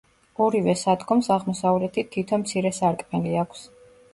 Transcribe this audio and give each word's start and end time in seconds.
ორივე 0.45 0.73
სადგომს 0.83 1.29
აღმოსავლეთით 1.35 2.09
თითო 2.17 2.41
მცირე 2.45 2.73
სარკმელი 2.79 3.37
აქვს. 3.45 3.71